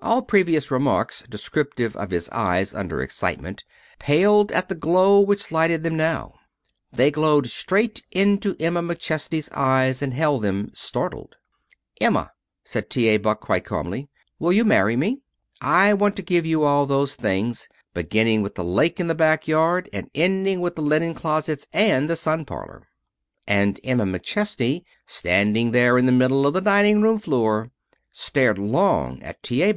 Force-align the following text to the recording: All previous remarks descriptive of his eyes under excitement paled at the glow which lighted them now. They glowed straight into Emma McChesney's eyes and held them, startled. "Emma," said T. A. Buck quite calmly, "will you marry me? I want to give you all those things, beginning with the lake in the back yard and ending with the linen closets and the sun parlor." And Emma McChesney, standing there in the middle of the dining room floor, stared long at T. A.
All 0.00 0.22
previous 0.22 0.70
remarks 0.70 1.22
descriptive 1.28 1.96
of 1.96 2.10
his 2.10 2.28
eyes 2.30 2.74
under 2.74 3.00
excitement 3.00 3.64
paled 3.98 4.50
at 4.52 4.68
the 4.68 4.74
glow 4.74 5.20
which 5.20 5.50
lighted 5.52 5.82
them 5.84 5.96
now. 5.96 6.34
They 6.92 7.10
glowed 7.10 7.48
straight 7.48 8.04
into 8.10 8.56
Emma 8.60 8.82
McChesney's 8.82 9.48
eyes 9.50 10.02
and 10.02 10.12
held 10.14 10.42
them, 10.42 10.70
startled. 10.74 11.36
"Emma," 12.00 12.32
said 12.64 12.90
T. 12.90 13.08
A. 13.08 13.16
Buck 13.16 13.40
quite 13.40 13.64
calmly, 13.64 14.08
"will 14.38 14.52
you 14.52 14.64
marry 14.64 14.96
me? 14.96 15.22
I 15.60 15.94
want 15.94 16.16
to 16.16 16.22
give 16.22 16.46
you 16.46 16.64
all 16.64 16.84
those 16.86 17.14
things, 17.14 17.68
beginning 17.94 18.42
with 18.42 18.56
the 18.56 18.64
lake 18.64 18.98
in 19.00 19.06
the 19.06 19.14
back 19.14 19.46
yard 19.48 19.88
and 19.92 20.10
ending 20.14 20.60
with 20.60 20.74
the 20.74 20.82
linen 20.82 21.14
closets 21.14 21.66
and 21.72 22.10
the 22.10 22.16
sun 22.16 22.44
parlor." 22.44 22.88
And 23.46 23.80
Emma 23.82 24.04
McChesney, 24.04 24.84
standing 25.06 25.70
there 25.70 25.96
in 25.96 26.06
the 26.06 26.12
middle 26.12 26.46
of 26.46 26.54
the 26.54 26.60
dining 26.60 27.02
room 27.02 27.18
floor, 27.18 27.70
stared 28.10 28.58
long 28.58 29.20
at 29.22 29.42
T. 29.44 29.62
A. 29.62 29.70